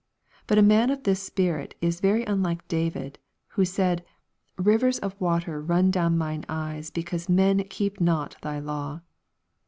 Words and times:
But 0.47 0.57
a 0.57 0.63
man 0.63 0.89
of 0.89 1.03
this 1.03 1.21
spirit 1.21 1.75
is 1.79 1.99
very 1.99 2.23
unlike 2.25 2.67
David, 2.67 3.19
who 3.49 3.63
said," 3.63 4.03
rivers 4.57 4.97
of 4.97 5.15
waters 5.21 5.69
run 5.69 5.91
down 5.91 6.17
mine 6.17 6.43
eyes, 6.49 6.89
because 6.89 7.29
men 7.29 7.63
keep 7.65 8.01
not 8.01 8.35
thy 8.41 8.57
law." 8.57 9.01